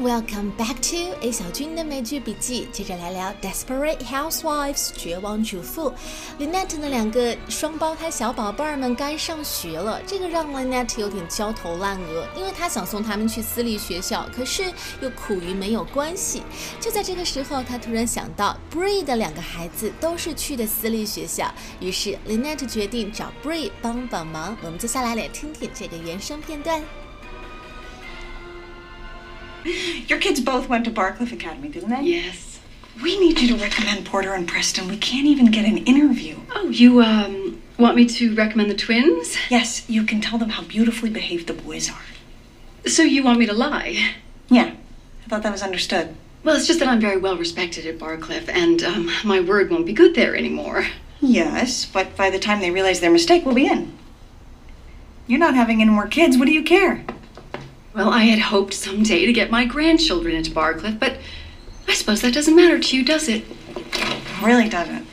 [0.00, 2.66] Welcome back to A 小军的美剧笔记。
[2.72, 5.92] 接着来聊《Desperate Housewives》绝望主妇。
[6.38, 14.72] Lynette 的两个双胞胎小宝贝儿们该上学了，这个让 Lynette 有点焦头烂额，因为她想送他们去私立学校，可是
[15.02, 16.44] 又苦于没有关系。
[16.80, 24.56] 就在这个时候，她突然想到 Bree 的两个孩子都是去的私立学校，于是 Lynette 决定找 Bree 帮帮忙。
[24.62, 26.82] 我们接下来来听听这个原声片段。
[30.08, 32.02] Your kids both went to Barcliff Academy, didn't they?
[32.02, 32.60] Yes.
[33.02, 34.88] We need you to recommend Porter and Preston.
[34.88, 36.36] We can't even get an interview.
[36.54, 39.36] Oh, you um want me to recommend the twins?
[39.48, 42.88] Yes, you can tell them how beautifully behaved the boys are.
[42.88, 44.14] So you want me to lie?
[44.48, 44.74] Yeah,
[45.24, 46.14] I thought that was understood.
[46.42, 49.86] Well, it's just that I'm very well respected at Barcliff, and um, my word won't
[49.86, 50.86] be good there anymore.
[51.20, 53.96] Yes, but by the time they realize their mistake, we'll be in.
[55.26, 56.38] You're not having any more kids.
[56.38, 57.04] What do you care?
[57.93, 61.13] Well, I had hoped someday to get my grandchildren into Barcliff, but
[61.87, 63.43] I suppose that doesn't matter to you, does it?
[64.43, 65.03] Really doesn't.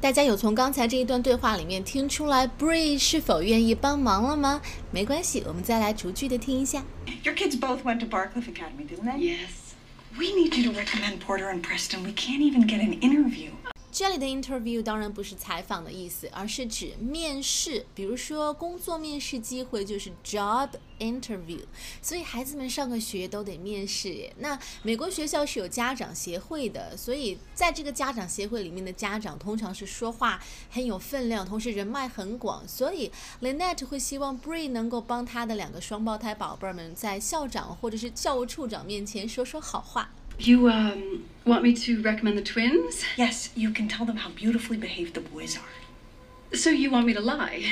[0.00, 4.60] 大家有从刚才这一段对话里面听出来 Bree 是否愿意帮忙了吗？
[4.90, 6.82] 没关系，我们再来逐句的听一下。
[7.22, 9.18] Your kids both went to Barcliff Academy, didn't they?
[9.18, 9.74] Yes.
[10.18, 12.02] We need you to recommend Porter and Preston.
[12.02, 13.50] We can't even get an interview.
[13.97, 17.83] 这里的 interview 当然不是采访的意思，而是指面试。
[17.95, 21.61] 比如说工作面试机会就是 job interview。
[21.99, 24.31] 所以孩子们上个学都得面试耶。
[24.37, 32.67] 那美国学校是有家长协会的，所以在这个家长协会里面的家长通常是说话很有分量，同时人脉很广。
[32.67, 40.11] 所以 Lynette 会希望 Bree 能够帮他的两个双胞胎宝贝儿们在校长或者是教务处长面前说说好话。
[40.38, 43.04] You um want me to recommend the twins?
[43.16, 46.56] Yes, you can tell them how beautifully behaved the boys are.
[46.56, 47.64] So you want me to lie?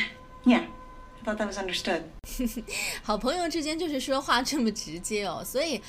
[0.44, 0.64] Yeah,
[1.20, 2.02] I thought that was understood.
[3.02, 5.80] 好朋友之间就是说话这么直接哦，所以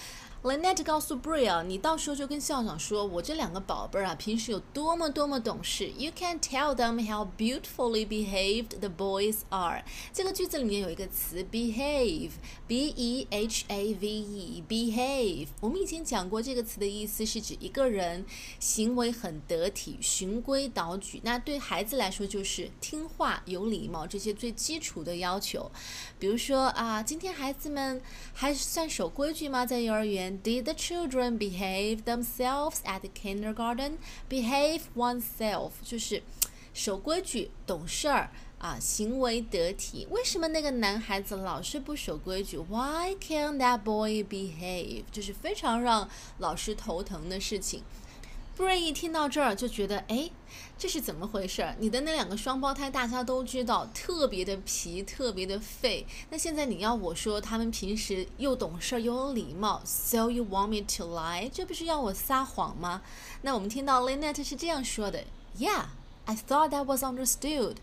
[0.47, 5.91] Lynette 告诉 Brea，你到时候就跟校长说，我这两个宝贝儿啊，平时有多么多么懂事。
[5.99, 9.83] You can tell them how beautifully behaved the boys are。
[10.13, 15.49] 这个句子里面有一个词 behave，b e h a v e，behave。
[15.61, 18.25] 我们以前讲过这个词的意思是指一个人
[18.61, 21.21] 行为很得体，循规蹈矩。
[21.25, 25.69] 那对孩子来说就是听话、有礼貌这些最基础的要求。
[26.21, 28.01] 比如说啊，今天孩子们
[28.33, 29.67] 还算守规矩吗？
[29.67, 33.99] 在幼儿园？Did the children behave themselves at kindergarten?
[34.29, 36.23] Behave oneself 就是
[36.73, 40.07] 守规矩、懂事儿啊，行为得体。
[40.11, 45.05] 为什么那个男孩子老是不守规矩？Why can that boy behave？
[45.13, 46.09] 就是非常让
[46.39, 47.83] 老师头疼的事情。
[48.57, 50.31] 布瑞一听到这儿就觉得，哎，
[50.79, 51.77] 这是怎么回事？
[51.79, 56.07] 你的那两个双胞胎大家都知道，特别的皮，特别的废。
[56.31, 61.51] 那现在你要我说他们平时又懂事又有礼貌，So you want me to lie？
[61.53, 63.03] 这不是要我撒谎吗？
[63.43, 65.25] 那我们听到 Lynette 是这样说的
[65.59, 67.77] ：Yeah，I thought that was understood。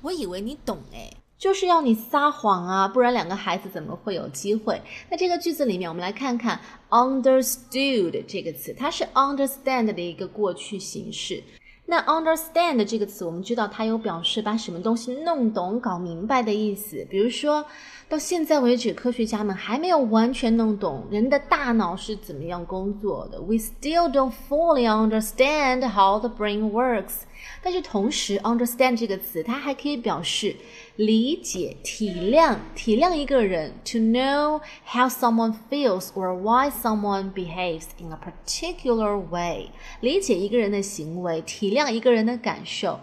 [0.00, 1.12] 我以为你懂哎。
[1.38, 4.80] 就是要你撒谎啊，不然两个孩子怎么会有机会？
[5.10, 6.58] 那这个句子里面，我们来看看
[6.88, 11.42] understood 这个词，它是 understand 的一个过去形式。
[11.88, 17.06] 那 understand 这个词，我们知道它有表示把什么东西弄懂、搞明白的意思。
[17.08, 17.64] 比如说
[18.08, 23.40] 到现在为止，科学家们还没有完全弄懂人的大脑是怎么样工作的。
[23.40, 27.20] We still don't fully understand how the brain works。
[27.62, 30.56] 但是同时，understand 这个词，它还可以表示。
[30.96, 39.68] 理解、体谅、体谅一个人，to know how someone feels or why someone behaves in a particular way，
[40.00, 42.98] 理解一个人的行为，体谅一个人的感受。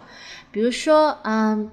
[0.50, 1.70] 比如说，嗯，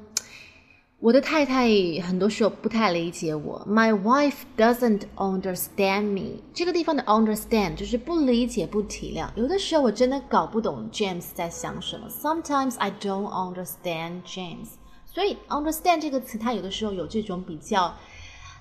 [1.01, 1.67] 我的太太
[2.05, 6.43] 很多时候不太理解我，My wife doesn't understand me。
[6.53, 9.27] 这个地方的 understand 就是不理解、不体谅。
[9.33, 12.07] 有的时候我真的搞不懂 James 在想什么。
[12.07, 14.67] Sometimes I don't understand James。
[15.07, 17.95] 所以，understand 这个词，它有的时候有这种比较，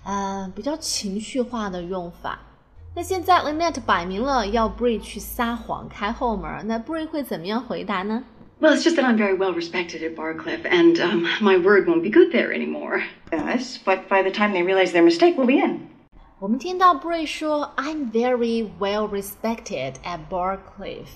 [0.05, 2.38] 呃，比较情绪化的用法。
[2.94, 8.25] 那现在 Lynette 摆明了要 Bree 去撒谎开后门，那 Bree 会怎么样回答呢
[8.60, 12.04] ？Well, it's just that I'm very well respected at Barcliff, and um, my word won't
[12.04, 13.04] be good there anymore.
[13.31, 15.89] Yes, but by the time they realize their mistake, we'll be in.
[16.39, 21.07] 我们听到 Bree 说，I'm very well respected at Barcliff。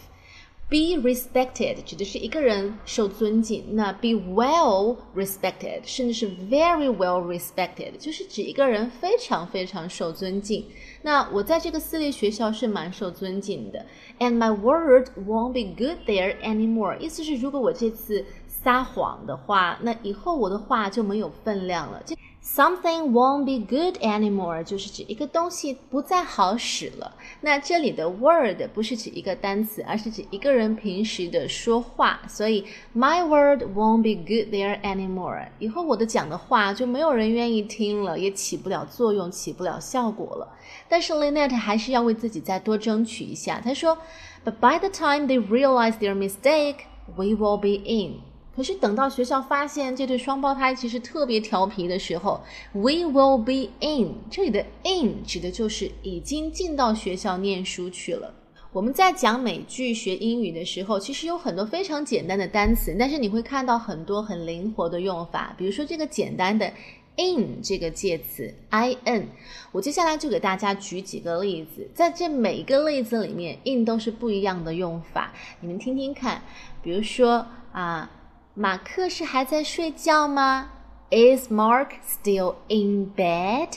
[0.74, 10.66] Be respected 指的是一个人受尊敬，那 be well respected 甚至是 very well respected，就是指一个人非常非常受尊敬。
[11.02, 13.86] 那我在这个私立学校是蛮受尊敬的。
[14.18, 22.02] And my word won't be good there anymore，意思是如果我这次撒谎的话，那以后我的话就没有分量了。
[22.44, 27.16] Something won't be good anymore，就是指一个东西不再好使了。
[27.40, 32.20] 那这里的 word 不是指一个单词，而是指一个人平时的说话。
[32.28, 35.48] 所以 My word won't be good there anymore。
[35.58, 40.54] 以后我的讲的话就没有人愿意听了，也起不了作用，起不了效果了。
[40.86, 43.58] 但是 Lynette 还是要为自己再多争取一下。
[43.64, 43.96] 他说
[44.44, 46.84] ，But by the time they realize their mistake,
[47.16, 48.20] we will be in。
[48.54, 52.40] 可是等到学校发现这对双胞胎其实特别调皮的时候
[52.72, 54.14] ，we will be in。
[54.30, 58.32] 这里的 in 指的就是已经进到学校念书去了。
[58.72, 65.52] 我们在讲美剧学英语的时候，其实有很多非常简单的单词，但是你会看到很多很灵活的用法。
[65.58, 66.72] 比如说这个简单的
[67.16, 69.26] in 这个介词 i n，
[69.72, 76.40] 我接下来就给大家举几个例子，在这每一个例子里面，in 都是不一样的用法，你们听听看。
[76.82, 78.08] 比如说啊。
[78.56, 80.70] 马克是还在睡觉吗
[81.10, 83.70] ？Is Mark still in bed?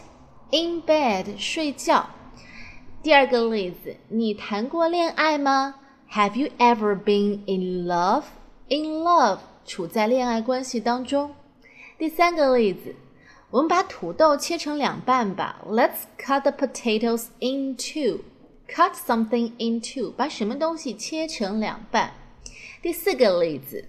[0.52, 2.12] In bed 睡觉。
[3.02, 5.74] 第二个例子，你谈过恋爱吗
[6.12, 8.26] ？Have you ever been in love?
[8.68, 11.34] In love 处在恋爱关系当中。
[11.98, 12.96] 第三个例子，
[13.50, 15.60] 我们把土豆切成两半吧。
[15.68, 18.20] Let's cut the potatoes in two.
[18.70, 22.12] Cut something in two，把什么东西切成两半。
[22.84, 23.86] 第四个例子。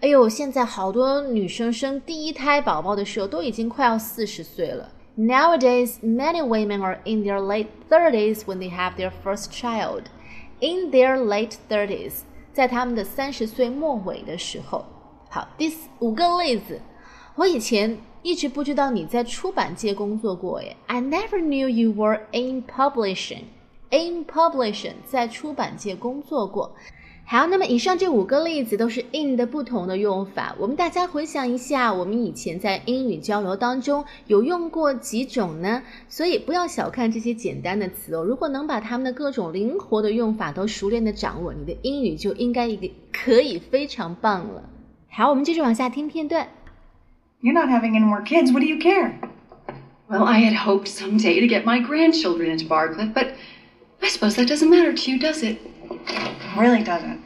[0.00, 4.90] 哎呦，现在好多女生生第一胎宝宝的时候都已经快要四十岁了。
[5.18, 10.04] Nowadays, many women are in their late thirties when they have their first child.
[10.60, 12.20] In their late thirties，
[12.54, 14.86] 在他们的三十岁末尾的时候。
[15.28, 16.80] 好，第五个例子，
[17.34, 20.74] 我以前一直不知道你在出版界工作过耶。
[20.86, 23.44] I never knew you were in publishing.
[23.90, 26.74] In publishing，在出版界工作过。
[27.27, 30.55] 好，那么以上这五个例子都是 in 的不同的用法。
[30.59, 35.81] 我们大家回想一下，我们以前在英语交流当中有用过几种呢？
[36.07, 38.23] 所以不要小看这些简单的词哦。
[38.23, 44.69] 如果能把它们的各种灵活的用法都熟练的掌握，你的英语就应该一个可以非常棒了。
[45.09, 46.47] 好，我们继续往下听片段。
[47.41, 48.51] You're not having any more kids.
[48.51, 49.13] What do you care?
[50.07, 53.29] Well, I had hoped someday to get my grandchildren into Barcliff, but
[53.99, 55.57] I suppose that doesn't matter to you, does it?
[56.57, 57.19] Really doesn't.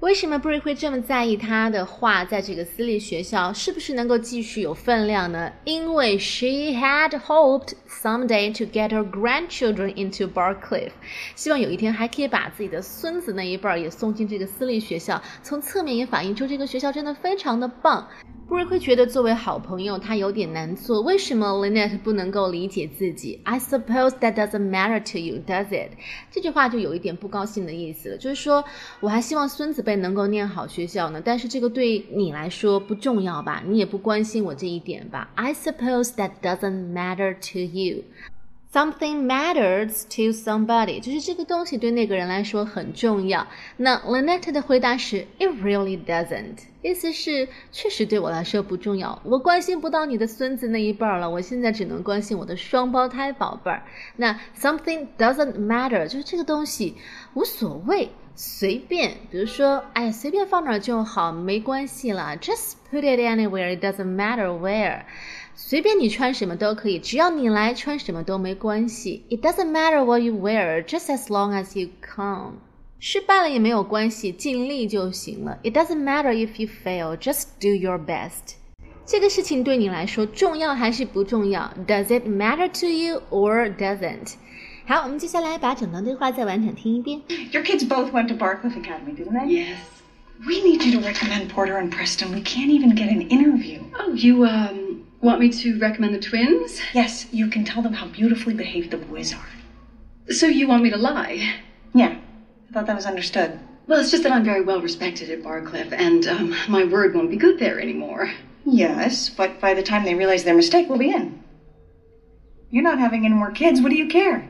[0.00, 5.52] 为什么 Brie 会这么在意他的话在这个私立学校是不是能够继续有分量呢？
[5.64, 10.92] 因为 she had hoped someday to get her grandchildren into Barcliff，
[11.34, 15.22] 希望有一天还可以把自己的孙子那一辈儿也送进这个私立学校。
[15.42, 18.08] 从侧面也反映出这个学校真的非常的棒。
[18.50, 21.00] 布瑞克觉得作为好朋友，他有点难做。
[21.02, 25.92] 为什么 Lynette 不能够理解自己？I suppose that doesn't matter to you, does it？
[26.32, 28.64] 这句话就有一点不高兴的意思了，就是说
[28.98, 33.62] 我还希望孙子辈能够念好学校呢，但是这个对你来说不重要吧？
[33.64, 38.02] 你也不关心我这一点吧？I suppose that doesn't matter to you。
[38.72, 43.48] Something matters to somebody，就是这个东西对那个人来说很重要。
[43.76, 49.20] 那 Lynette 的回答是 It really doesn't，意思是确实对我来说不重要。
[49.24, 53.82] 我关心不到你的孙子那一辈儿了，我现在只能关心我的双胞胎宝贝儿。
[54.14, 56.94] 那 Something doesn't matter，就是这个东西
[57.34, 59.14] 无所谓，随便。
[59.32, 62.36] 比如说，哎，随便放哪儿就好，没关系啦。
[62.40, 65.00] Just put it anywhere，it doesn't matter where。
[65.55, 69.23] 随便你穿什么都可以，只要你来穿什么都没关系。
[69.29, 72.55] It doesn't matter what you wear, just as long as you come。
[72.99, 75.59] 失败了也没有关系，尽力就行了。
[75.63, 78.55] It doesn't matter if you fail, just do your best。
[79.05, 81.71] 这个事情对你来说重要还是不重要？
[81.87, 84.33] Does it matter to you or doesn't？
[84.87, 87.21] 好，我们接下来把整段对话再完整听一遍。
[87.51, 89.47] Your kids both went to Barcliff Academy, didn't they?
[89.47, 89.77] Yes.
[90.45, 92.33] We need you to recommend Porter and Preston.
[92.33, 93.79] We can't even get an interview.
[93.97, 96.80] Oh, you, um, Want me to recommend the twins?
[96.94, 99.48] Yes, you can tell them how beautifully behaved the boys are.
[100.32, 101.56] So you want me to lie?
[101.92, 102.16] Yeah,
[102.68, 103.58] I thought that was understood.
[103.86, 107.30] Well, it's just that I'm very well respected at Barcliff, and um, my word won't
[107.30, 108.32] be good there anymore.
[108.64, 111.42] Yes, but by the time they realize their mistake, we'll be in.
[112.70, 113.80] You're not having any more kids.
[113.80, 114.48] What do you care?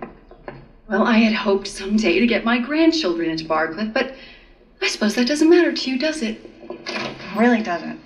[0.88, 4.14] Well, I had hoped someday to get my grandchildren into Barcliff, but
[4.82, 6.38] I suppose that doesn't matter to you, does it?
[7.36, 8.00] Really doesn't.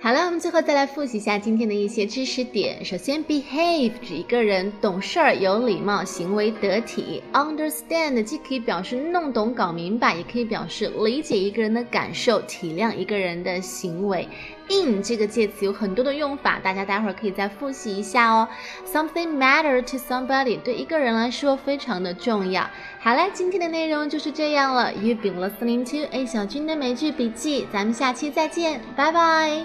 [0.00, 2.84] 好了，我们最后再来复习一下今天的一些知识点。
[2.84, 7.20] 首先，behave 指一个人懂事儿、有礼貌、行为得体。
[7.32, 14.28] understand 既可以表示弄懂、搞明白，也可以表示理解一个人的感受、体谅一个人的行为。
[14.68, 18.48] In 这个介词有很多的用法，大家待会儿可以再复习一下哦。
[18.86, 22.68] Something matter to somebody 对一个人来说非常的重要。
[23.00, 24.92] 好了，今天的内容就是这样了。
[24.92, 29.62] You've been listening to A 小军的美剧笔记，咱们下期再见，拜拜。